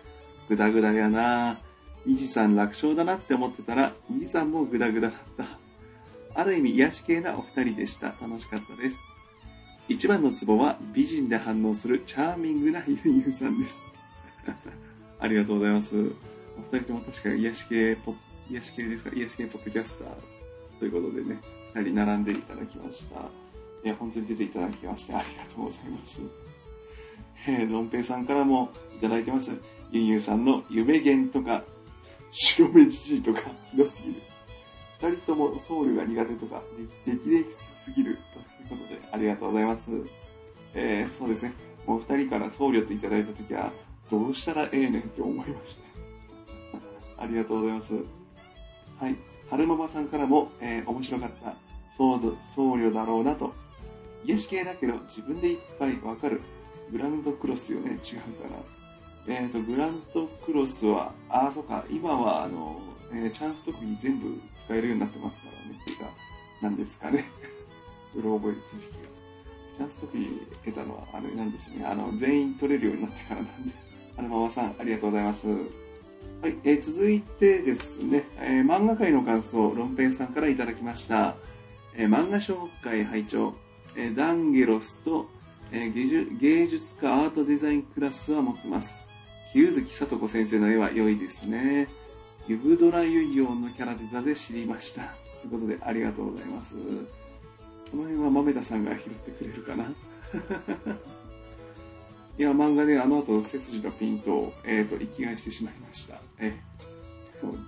[0.48, 1.60] ぐだぐだやな
[2.06, 5.63] イジさん楽勝だなって思ってたら、イジさんもぐだぐだだった。
[6.34, 8.08] ある意味癒し系なお二人でした。
[8.20, 9.04] 楽しかったです。
[9.88, 13.88] 一番のツボは美人で反応するチャーミングなゆゆうさんです。
[15.20, 15.96] ありがとうございます。
[15.96, 18.14] お二人とも確か癒し系ポ、
[18.50, 19.10] 癒し系ですか？
[19.14, 20.08] 癒し系ポッドキャスター
[20.78, 21.40] ということでね、
[21.74, 23.20] 二人並んでいただきました。
[23.84, 26.22] いや、本当に出ていただきましてありがとうございます。
[27.46, 29.50] えー、ロンペイさんからもいただいてます。
[29.92, 31.62] ゆゆうさんの夢弦とか、
[32.30, 34.22] 白目じじいとか、ひどすぎる。
[35.04, 36.62] 二人ともソウルが苦手とか、
[37.06, 39.92] で出来レすぎるということで、ありがとうございます。
[40.72, 41.52] えー、そうですね。
[41.86, 43.70] お二人から僧侶っていただいたときは、
[44.10, 45.78] どうしたらええねんって思いまし
[47.16, 47.20] た。
[47.22, 47.94] ありがとうございます。
[48.98, 49.16] はい。
[49.50, 51.54] 春ママさんからも、えー面白かった。
[51.98, 53.52] 僧侶僧侶だろうなと。
[54.24, 56.40] 癒し系だけど、自分でいっぱいわかる。
[56.90, 57.92] グランドクロスよね。
[57.92, 59.36] 違うかな。
[59.36, 61.84] えっ、と、グランドクロスは、あ、そうか。
[61.90, 62.80] 今は、あの、
[63.14, 65.78] えーチャンス特技全部使えるようになってますからね。
[65.80, 66.06] っていうか、
[66.60, 67.24] なんですかね。
[68.14, 68.98] うろ覚え知識が。
[69.76, 70.28] チャンス特技
[70.64, 71.84] 得たのは、あれなんですね。
[71.84, 73.74] あの、全員取れるようになってからなんで。
[74.16, 75.46] あの、ママさん、ありがとうございます。
[75.48, 81.36] はい、えー続いてですね、えー漫画界の感想、ロンペイさんからいただきました。
[81.94, 83.54] えー漫画紹介拝聴、
[83.96, 85.28] えーダンゲロスと、
[85.72, 89.02] えー芸術家アートデザインクラスは持ってます。
[89.52, 91.88] 木月聡子先生の絵は良いですね。
[92.46, 95.14] ユブドラユイオンのキャラデザで知りました。
[95.40, 96.74] ということで、ありがとうございます。
[96.74, 96.80] こ
[97.96, 99.84] の辺は豆田さんが拾ってくれるかな？
[102.36, 106.20] いや、漫画であの後、背筋のピンと、えっ、と、生きがいしてしまいました。
[106.38, 106.58] え、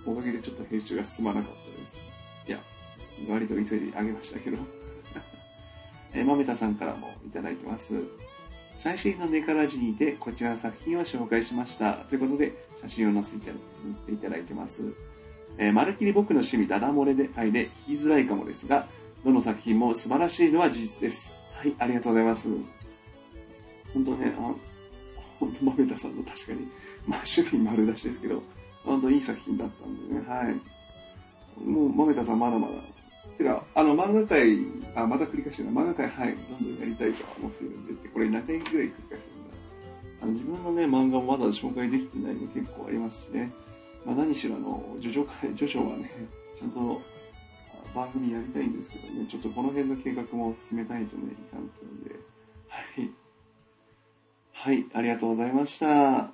[0.05, 1.97] おかげでちょっと編集が進まなかったです。
[2.47, 2.61] いや、
[3.29, 4.57] 割と急いであげましたけど。
[6.13, 7.95] えー、豆田さんからもいただいてます。
[8.77, 11.93] 最新のネカラジにてこちらの作品を紹介しました。
[11.93, 14.83] ということで、写真を載せていただいてます。
[15.57, 18.87] えーまるっきり僕の趣味ダダ漏れで愛で聞きづらいかもですが、
[19.25, 21.33] どの作品も素晴らしいのは事実です。
[21.55, 22.49] はい、ありがとうございます。
[23.95, 24.53] 本当ね、あ
[25.39, 26.67] 本当豆田さんの確かに、
[27.07, 28.43] まあ趣味丸出しですけど、
[28.85, 31.67] 本当いい作品だったんでね、はい。
[31.67, 32.73] もう豆田さんまだまだ。
[33.39, 34.55] てか、あの漫画界、
[34.97, 39.57] あ、また繰り返してるな、漫画界、はい、どんどんやりたいとは思ってるんで、ってこれ何回ぐらい繰り返してるんだ。
[40.21, 43.51] あの自分のね、漫画もまだ紹介できてないの結構ありますしね。
[44.03, 46.09] まあ何しろあの、ジョジョ界、ジョジョはね、
[46.57, 47.01] ちゃんと
[47.93, 52.15] あ番組やりたいんですけどね、ちょっとこの辺の計画も進めたいとね、いかんというんで、
[52.67, 53.11] はい。
[54.51, 55.87] はい、ありがとうございました。
[55.87, 56.31] は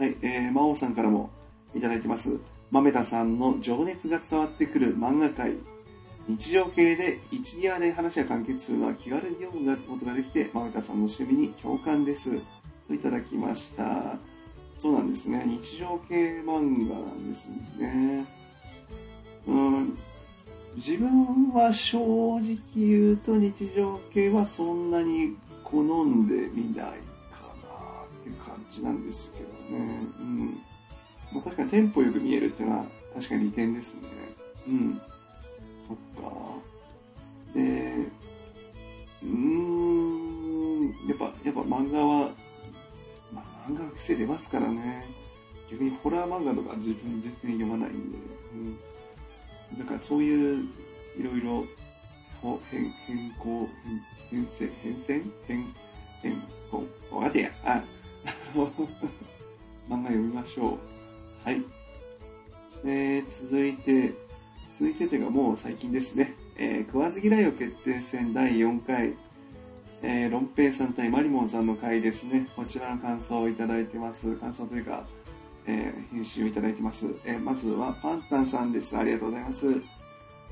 [0.00, 1.30] い、えー、魔王さんからも
[1.74, 2.38] いただいてます。
[2.70, 5.56] 豆田さんの情熱が伝わってくる漫画界。
[6.32, 12.40] 日常系で1、2話で話が完結するのは気軽に読むことができて、豆田さんの趣味に共感です。
[12.88, 14.16] といただきました。
[14.74, 15.44] そうなんですね。
[15.46, 18.24] 日常系漫画なんですね。
[19.46, 19.98] うん、
[20.76, 26.94] 自分は正直言うと日常系はそんなに好んでみないかなっ
[28.22, 29.46] ていう感じなんですけど
[29.78, 30.06] ね。
[30.18, 30.58] うん。
[31.32, 34.08] まあ、確かにテンポよく見えるっていうのは確かに利点ですね。
[34.66, 35.02] うん。
[35.86, 36.30] そっか。
[37.54, 37.60] で、
[39.22, 42.30] うーん、やっぱ、やっぱ漫画は、
[43.32, 45.06] まあ、漫画は癖出ますからね。
[45.70, 48.18] 逆にホラー漫画とか自分絶対読まないんで。
[48.52, 49.78] うん。
[49.78, 50.68] だからそういう、
[51.18, 51.64] いろいろ、
[52.40, 53.68] ほ変、変更、
[54.30, 55.32] 変、変遷、変遷？
[55.46, 55.74] 変、
[56.22, 57.50] 変更、わかってや。
[57.64, 57.84] あ、あ
[58.56, 58.70] の
[59.88, 60.78] 漫画読みましょう。
[61.44, 61.62] はい。
[62.84, 64.12] えー、続いて、
[64.72, 69.14] 続いてというかもう最近ですね、えー食わず嫌いを決定戦第4回、
[70.02, 72.48] えー、ロンペイさん対マリモンさんの回ですね。
[72.56, 74.34] こちらの感想をいただいてます。
[74.36, 75.04] 感想というか、
[75.66, 77.06] えー編集をいただいてます。
[77.24, 78.96] えーまずはパンタンさんです。
[78.96, 79.66] ありがとうございます。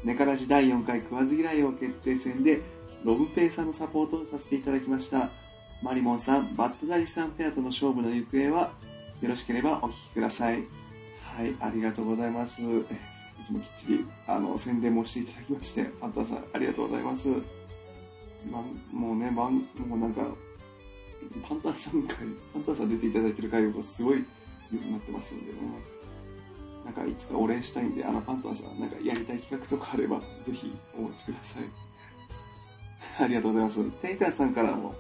[0.05, 2.61] ネカラジ第4回食わず嫌いを決定戦で、
[3.05, 5.31] ロブペイさんのサポートをさせていただきました。
[5.83, 8.73] マリモンさん、バッドダリさんペアとの勝負の行方は、
[9.23, 10.65] よろしければお聞きください。
[11.37, 12.63] はい、ありがとうございます。
[13.41, 17.29] いつもきっちりあの宣伝もしていただきまして、パンタンさん、ありがとうございます。
[18.51, 19.61] ま、もうね、ま、も
[19.97, 20.23] うなんか、
[21.49, 22.17] パンタンさん回、
[22.53, 24.25] パンタンさん出ていただいてる回がすごい
[24.73, 25.59] 良くなってますんでね。
[26.85, 31.63] なんかいつかお礼したいんで、あのパンタンさん、なんかやりたい企画とかあれば、ぜひお待ちください。
[33.19, 33.91] ありがとうございます。
[34.03, 34.95] テイターさんからも、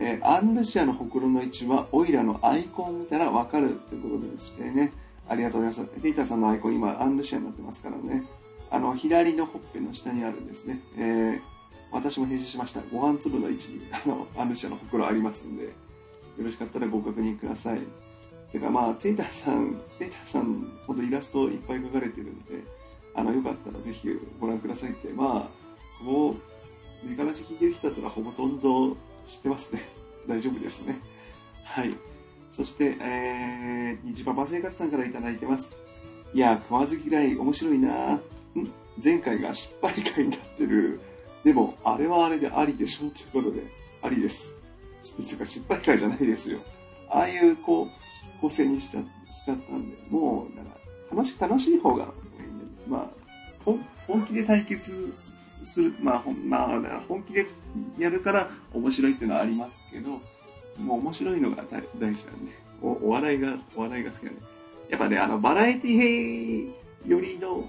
[0.00, 4.92] えーアンルシアのほくろの位置は、オイラのアイコンを見たらわかるということでしてね。
[5.28, 6.00] ありがとうございます。
[6.00, 8.24] テイタさんのアイコン、今、アンルシアになってますからね。
[8.70, 10.80] あの、左のほっぺの下にあるんですね。
[10.96, 11.58] えー
[11.90, 12.80] 私も編集しました。
[12.92, 15.70] ご飯粒の位置に、あの、アンルシアのほくろありますんで、よ
[16.38, 17.80] ろしかったらご確認ください。
[18.52, 22.62] てか、まあ、テイタさん、テイタさん、ほんとイラストいっぱい描かれてるんで、
[23.14, 26.34] あの、よかったらぜひご覧くださいって、まあ、ほぼ、
[27.04, 29.88] メガラジ聞いてる人だったらほとんど知ってますね。
[30.26, 31.00] 大丈夫ですね。
[31.64, 31.94] はい。
[32.50, 35.76] そして、えー、虹パパ生活さんからいただいてます。
[36.34, 38.72] いや、食わず嫌い、面白いなぁん？
[39.02, 41.00] 前回が失敗回になってる。
[41.44, 43.62] でも、あれはあれでありでしょということで、
[44.02, 44.54] ありです。
[45.16, 46.58] というか、失敗回じゃないですよ。
[47.08, 49.00] ああいう、こう、構成にしちゃ
[49.32, 50.72] しちゃったんで、もう、なんか、
[51.12, 52.12] 楽し、楽しい方が、
[52.88, 53.10] まあ、
[53.64, 55.12] 本気で対決
[55.62, 57.46] する、まあ、まあ、本気で
[57.98, 60.20] やるから面白いっていうのはありますけど、
[60.78, 64.40] もう面白いのが大大事なんでお、お笑いが、お笑いが好きなんで。
[64.90, 66.72] やっぱね、あの、バラエティ
[67.06, 67.64] よりの、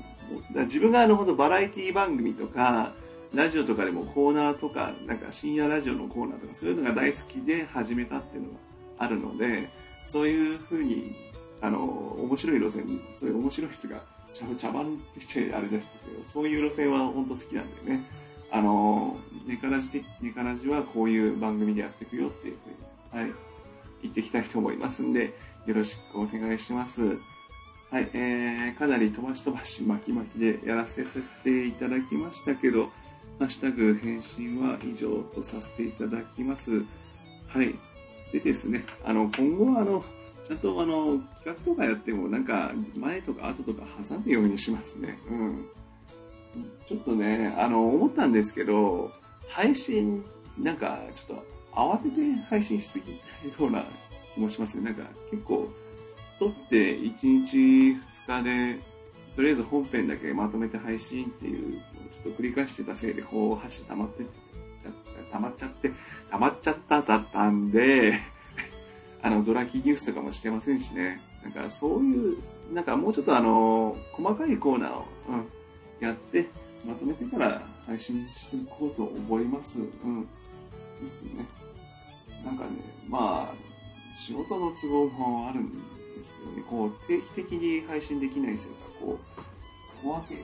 [0.55, 2.93] だ自分があの、ほんとバラエティ番組とか、
[3.33, 8.55] ラジオとかでもコーナーとか、なんか深夜ラジオのコーナーとか、そういうのが大好きで始めたっていうのが
[8.97, 9.69] あるので、
[10.07, 11.15] そういうふうに、
[11.61, 11.79] あの、
[12.23, 14.01] 面白い路線に、そういう面白い人が、
[14.33, 18.03] 茶茶番って言っちゃあれですけど、そういう路線は本当好きなんでね。
[18.51, 22.75] あの、ネカラジ、ネカラジはこういう番組でやっていくよっていうふうに、
[23.11, 23.31] はい、
[24.03, 25.33] 言ってきたいと思いますんで、
[25.65, 27.17] よろしくお願いします。
[27.91, 32.91] はい、えー、かなり飛ばし飛ばし巻き巻きでやらせさせていただきましたけど、
[33.39, 36.83] ハッシュタグ返信は以上とさせていただきます。
[37.47, 37.73] はい。
[38.31, 40.03] でですね、あの、今後はあの、
[40.47, 45.17] ちゃんとあの、企画とかやってもなんか前とか後とか挟むようにしますね。
[45.29, 45.65] うん。
[46.87, 49.11] ちょっとね、あの、思ったんですけど、
[49.47, 50.23] 配信、
[50.57, 51.45] なんかちょっと
[51.79, 53.19] 慌てて配信しすぎ
[53.55, 53.85] たような
[54.33, 54.83] 気もしますね。
[54.83, 55.69] なんか結構、
[56.39, 58.79] 撮って1日2日で、
[59.35, 61.81] とりあえず本編だけまとめて配信っていう
[62.23, 64.25] ちょっと繰り返してたせいで、こう、箸溜まってっ
[65.31, 65.91] 溜まっちゃって、
[66.31, 68.19] 溜まっちゃっただったんで、
[69.21, 71.21] あの、ドラキニュースとかもしてませんしね。
[71.43, 72.37] なんかそういう、
[72.73, 75.45] なんかもうちょっとあの、細かいコーナーを、うん、
[75.99, 76.47] やって、
[76.85, 79.79] まとめてから配信していこうと思います。
[79.79, 80.21] うん。
[80.23, 81.45] ですね。
[82.45, 82.69] なんかね、
[83.07, 85.71] まあ、仕事の都合もあるん
[86.17, 89.17] ですけどね、こう、定期的に配信できないせいか、こ
[90.03, 90.43] う、小分け、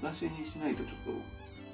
[0.00, 1.14] 小出しにしないとちょっ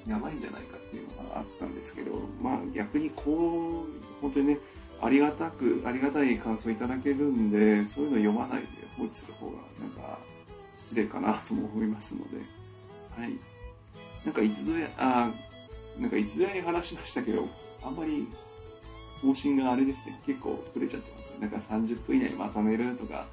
[0.05, 4.59] と、やばいんじゃないかっていうのがあったんですけど、まあ逆にこう、本当にね、
[5.01, 10.19] ありがたく、ありがたい感想いただけるんで、そういうの読まないで放置する方が、なんか、
[10.77, 12.37] 失礼かなとも思いますので、
[13.17, 13.37] はい。
[14.25, 15.31] なんかいつぞや、あ
[15.97, 17.47] なんかいつぞやに話しましたけど、
[17.81, 18.27] あんまり
[19.23, 21.33] 更新があれですね、結構触れちゃってます。
[21.39, 23.25] なんか30分以内にまとめるとか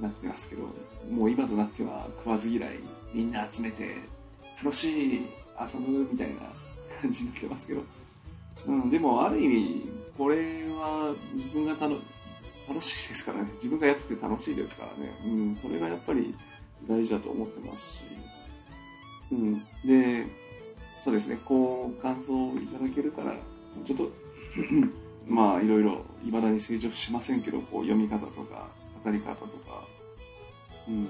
[0.00, 0.62] なってますけど、
[1.10, 2.78] もう今となっては食わず嫌い、
[3.14, 3.96] みんな集めて、
[4.62, 5.26] 楽しい、
[5.60, 6.40] 遊ぶみたいな
[7.00, 7.82] 感じになってますけど、
[8.66, 12.00] うん、でもある意味、これは自分が楽
[12.68, 16.34] 楽しいですからね、自分がやってて楽しいですからね、うん、それがやっぱり
[16.86, 18.00] 大事だと思ってますし、
[19.32, 20.26] うん、で、
[20.94, 23.34] そうですね、こう、感想をいただけるから、
[23.86, 24.12] ちょっと、
[25.26, 28.68] まあ、いろいろ、いまだに成長しませんけど、こう、読み方とか、
[29.04, 29.86] 語り方とか、
[30.88, 31.08] うん。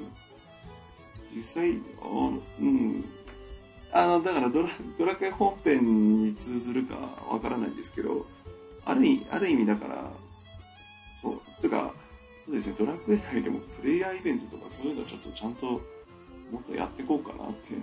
[1.35, 2.31] 実際、あ
[2.61, 3.05] うん。
[3.93, 6.97] あの、だからドラ、ドラクエ本編に通ずるか
[7.31, 8.27] わからないんですけど、
[8.85, 10.11] ある意味、ある意味だから、
[11.23, 11.95] そう、てか、
[12.45, 15.67] そうですね、ドラクエ内でもプレイヤーイベントとかそういうのちょっとちゃんと
[16.51, 17.75] もっとやっていこうかなって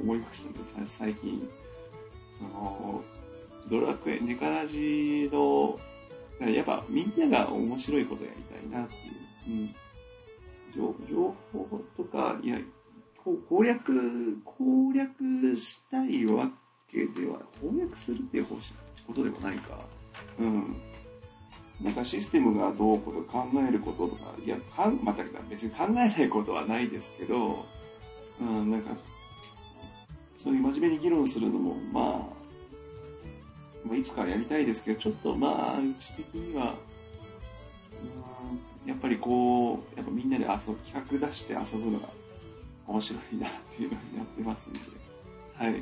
[0.00, 1.48] 思いましたね、最近。
[2.38, 3.02] その、
[3.70, 5.78] ドラクエ、ネカラジの、
[6.40, 8.94] やっぱみんなが面白いことやりたいなって
[9.50, 9.60] いう。
[9.60, 9.74] うん。
[10.74, 12.58] 情情報とか、いや、
[13.48, 16.50] 攻略、攻略したいわ
[16.90, 18.56] けでは、攻略するっていうこ
[19.14, 19.78] とでもないか。
[20.38, 20.76] うん。
[21.82, 27.64] なんかシステムがどうこうと考えることとか、いや、かんまた別に考えないことはないですけど、
[28.40, 28.96] うん、なんか、
[30.36, 32.33] そういう真面目に議論するのも、まあ、
[33.84, 36.74] まあ、いつかやりたいですけど、ちょっとまあ、うち的には、
[38.86, 42.08] やっぱりこう、やっぱみんなで遊ぶ、企画出して遊ぶのが
[42.86, 44.80] 面白いなっていうのにやってますんで、
[45.56, 45.80] はい。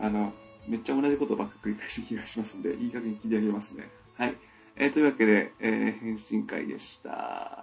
[0.00, 0.32] あの、
[0.66, 3.88] めっちゃ同じことばっか繰り返した気がしますんで、いい加減切り上げますね。
[4.16, 4.36] はい。
[4.76, 7.61] えーというわけで、えー返信会でした。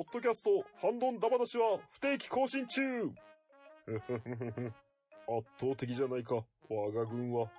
[0.00, 3.12] ポッドキャスト、ハンドンダ話は不定期更新中 圧
[5.60, 7.52] 倒的じゃないか、我が軍は。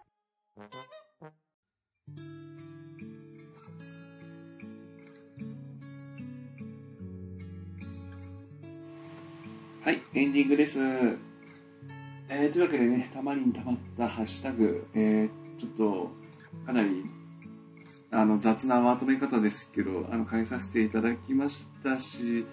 [9.84, 10.80] はい、エンディングです。
[10.80, 16.10] えーというわけでね、たまりにたまったハッシュタグ、えー、ちょっと、
[16.66, 17.06] かなり、
[18.12, 22.46] あの、雑なまとめ方ですけど、あの、変えさせていただきましたし、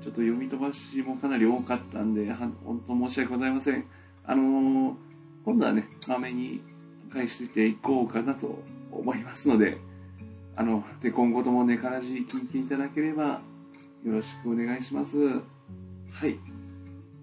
[0.00, 3.84] ちょっと読み飛ばしもかなり多かったんで、は本当申し訳ございません。
[4.26, 4.94] あのー
[5.44, 6.62] 今度はね、まめに
[7.12, 9.76] 返していこうかなと思いますので、
[10.56, 13.42] あの、で、今後ともね、からじ聞いていただければ、
[14.04, 15.18] よろしくお願いします。
[15.18, 16.38] はい。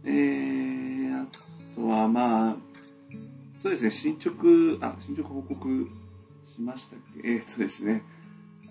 [0.05, 1.25] えー、あ
[1.73, 2.55] とはまあ、
[3.57, 4.37] そうですね、進捗、
[4.85, 5.89] あ、進捗報告
[6.55, 7.27] しましたっけ？
[7.27, 8.03] えーとですね、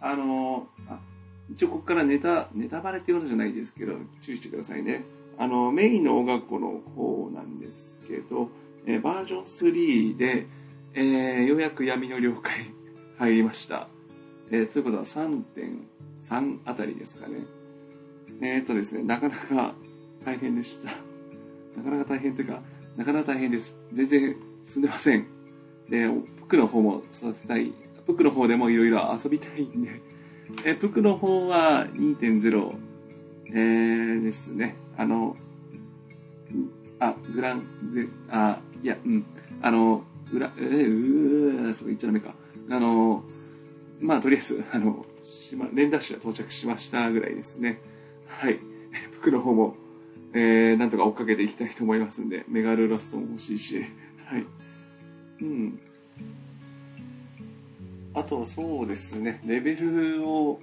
[0.00, 1.00] あの、あ、
[1.50, 5.04] 一応ここからネタ、ネタバレっていうことじゃないですけど、注意してくださいね。
[5.38, 8.50] あの、メインの音楽校の方なんですけど、
[8.86, 10.46] えーバージョン3で、
[10.94, 12.66] えーようやく闇の了解
[13.18, 13.88] 入りました。
[14.50, 17.44] えーということは3.3あたりですかね。
[18.40, 19.74] えーっとですね、なかなか
[20.24, 20.90] 大変でした。
[21.76, 22.62] なかなか大変というか、
[22.96, 23.76] なかなか大変です。
[23.92, 25.26] 全然進んでません。
[25.88, 26.06] で、
[26.51, 27.72] プクの方も育てたい。
[28.09, 30.01] プクの方でもいろいろ遊びたいんで、
[30.66, 32.74] えプクの方は2.0、
[33.51, 34.74] えーですね。
[34.96, 35.36] あの、
[36.98, 39.24] あ、グランで、あ、いや、うん、
[39.62, 42.34] あの、グラ、えー、うー、そう言っちゃダメか。
[42.68, 43.22] あの、
[44.01, 47.80] まあ、とりあえず、あの、しま、連打士は到着しましたぐらいですね。
[48.26, 48.59] はい。
[49.20, 49.76] 服の方も、
[50.32, 53.84] えー、なんとか追っかけていきたいと思いますんで、メガルラストも欲しいし、
[54.24, 54.46] はい。
[55.42, 55.80] うん。
[58.14, 60.61] あと、そうですね、レベルを、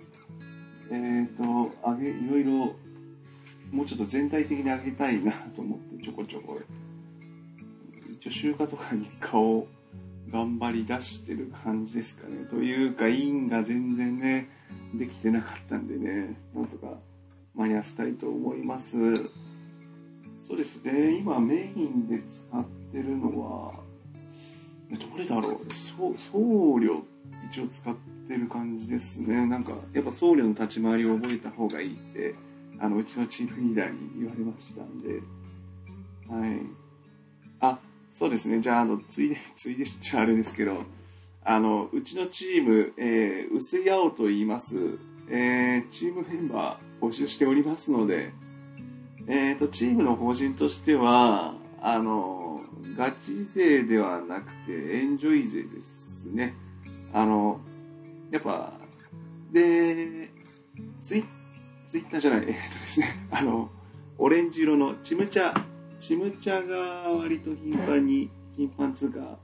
[0.92, 2.76] えっ、と、上げ、いろいろ、
[3.72, 6.60] もうちょっと全体的に上げたいなと思って、ちょこちょこ。
[8.12, 9.68] 一応、週課とか日課を
[10.30, 12.46] 頑張り出してる感じですかね。
[12.50, 14.50] というか、インが全然ね、
[14.94, 16.98] できてなかったんでね、なんとか
[17.56, 18.98] 間に合わせたいと思います。
[20.42, 23.87] そうですね、今メインで使ってるのは、
[24.92, 25.74] どれだろう？
[25.74, 26.38] そう僧
[26.76, 27.02] 侶
[27.52, 27.96] 一応使っ
[28.28, 29.46] てる感じですね。
[29.46, 32.36] なんか、やっぱ僧侶の立ち回りを覚えた方がいいって、
[32.80, 35.22] あの、うちのチームリーダーに言われましたんで、
[36.30, 36.62] はい。
[37.60, 37.80] あ、
[38.12, 38.62] そうですね。
[38.62, 40.84] じゃあ、あの、ついで、ついでしちゃあれですけど、
[41.44, 44.76] あの、うちのチーム、えー、薄い青と言います、
[45.30, 48.32] えー、チームメンバー募集しておりますので、
[49.28, 52.47] えーと、チームの方針としては、あの、
[52.98, 56.56] ガチ勢ではなくて、エンジョイ勢ですね。
[57.14, 57.60] あの、
[58.32, 58.74] やっぱ、
[59.52, 60.30] で、
[61.00, 61.24] ツイ
[61.86, 63.70] ツイッターじゃない、 えっとですね、あの、
[64.18, 65.54] オレンジ色のチムチャ、
[66.00, 69.40] チムチャが割と頻繁に、頻繁つうか、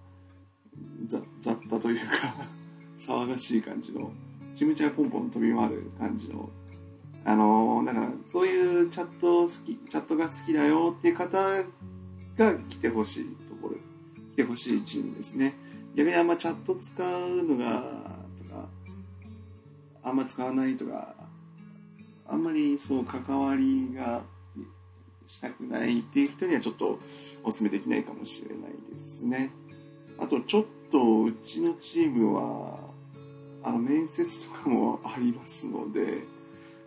[1.06, 1.24] 雑
[1.70, 2.36] 多というか、
[2.98, 4.12] 騒がしい感じの、
[4.56, 6.50] チムチャポンポン飛び回る感じの、
[7.26, 11.64] あのだから、そういうチャット好き、チャットが好きだよっていう方
[12.38, 13.76] が来てほしいところ、
[14.34, 15.56] 来てほしいチームですね。
[15.96, 17.82] 逆にあんまチャット使うのが、
[18.38, 18.68] とか、
[20.04, 21.16] あんま使わないとか、
[22.28, 24.24] あんまりそう関わりが
[25.28, 27.00] したくないっていう人にはちょっと
[27.44, 29.52] お勧めできないかもしれないですね。
[30.18, 32.80] あとちょっとうちのチームは、
[33.64, 36.20] あの面接とかもありますので、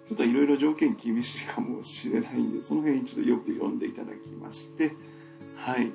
[0.08, 4.92] ちょっといろいろ条件厳しいかもしれないんで、その辺ちょっとよく読んでいただきまして、
[5.66, 5.90] はい。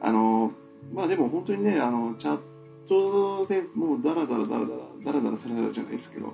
[0.00, 0.50] あの、
[0.92, 2.40] まあでも本当にね、あの、チャッ
[2.88, 6.32] トでもうダラダラダラダラ、ダラダラダラダラじゃないですけど、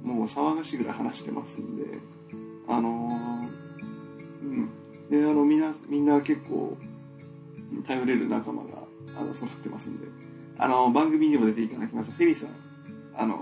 [0.00, 1.98] もう騒がしいぐらい話してますんで、
[2.68, 3.48] あの
[4.42, 4.68] うん。
[5.10, 6.76] で、あの、みんな、みんな結構、
[7.84, 8.84] 頼れる仲間が、
[9.18, 10.06] あの、揃ってますんで、
[10.56, 12.50] あの、番組にも出ていただきました、フェリーさん、
[13.16, 13.40] あの、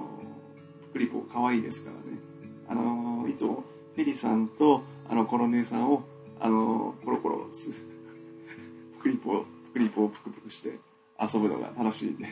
[0.94, 2.18] プリポ可愛いですからね、
[2.66, 3.64] あの、いつも、
[3.94, 6.04] フェリーさんと、あの、コロネさんを、
[6.40, 7.68] あの、コロコロす、
[9.02, 10.78] プリポ、プリポをプクプクして
[11.20, 12.26] 遊ぶのが楽しいんで、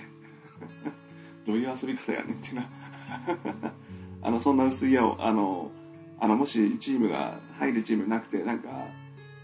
[1.47, 2.69] どういう遊び方やねんっていうな。
[4.23, 5.71] あの、そんな薄い矢を、あの、
[6.19, 8.87] あの、もしチームが入るチームなくて、なんか、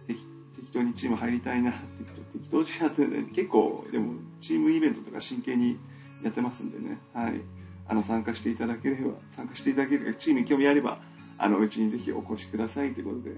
[0.06, 0.24] 適
[0.72, 5.78] 当にチーム入りたいな、適当適当じゃなくて、ね、結構、でも、チームイベントとか真剣に
[6.22, 7.40] やってますんでね、はい。
[7.86, 11.00] あの、参加していただければ、参加していただけるか、チームに興味あれば、
[11.38, 13.36] あの、うちにぜひお越しくださいということで、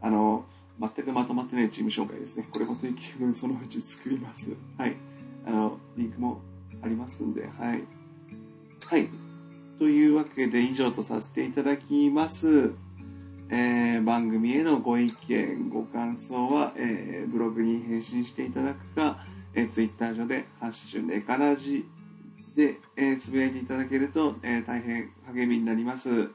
[0.00, 0.46] あの、
[0.94, 2.48] 全くまとまってないチーム紹介ですね。
[2.50, 4.52] これも定期分そのうち作ります。
[4.76, 4.96] はい。
[5.46, 6.40] あの、リンクも
[6.82, 7.84] ありますんで、はい。
[8.86, 9.08] はい。
[9.78, 12.72] というわけで以上とさせていただきます。
[13.48, 19.24] えー番組へのご意見、ご感想は、えーブログに返信していただくか、
[19.54, 21.84] えー、ツイッター上で、ハッシュネカラジ
[22.56, 26.30] で、えーつぶやいていただけると、えー大変励みになります。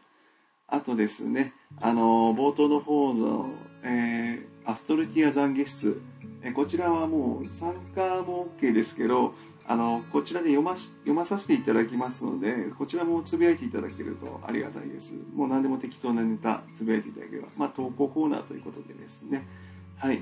[0.68, 3.50] あとですね、あのー冒頭の方の、
[3.88, 6.02] えーアストルティア懺悔室、
[6.42, 9.34] えーこちらはもう参加も OK ですけど、
[9.66, 15.14] あの、こちらで読まし、読まさせていただきますので、こちらもつぶやいていただけるとありがたいです。
[15.34, 19.48] もう何でも適当なネタつぶやいていただければ、まあ投稿コーナーということでですね。
[19.96, 20.22] はい。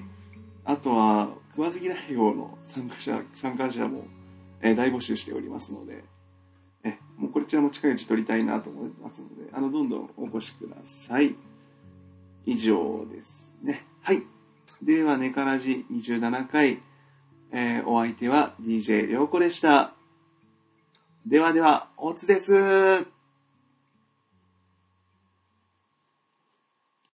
[0.64, 4.06] あとは、食わず嫌い王の参加者、参加者も、
[4.62, 6.04] えー大募集しておりますので、
[6.84, 11.36] え、もうこちらも近いうち取りたいなと思いますので、あの、どんどんお越しください。
[12.46, 13.86] 以上ですね。
[14.02, 14.24] はい。
[14.82, 16.82] では、ネカラジ27回、
[17.52, 19.94] えーお相手は DJ りょうこでした。
[21.26, 23.15] ではでは、おつです。